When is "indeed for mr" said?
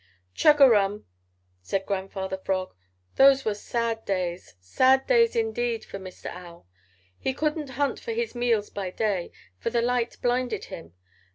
5.35-6.25